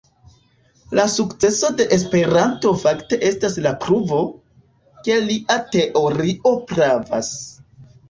[0.99, 4.25] La sukceso de Esperanto fakte estas la pruvo,
[5.05, 7.35] ke lia teorio pravas.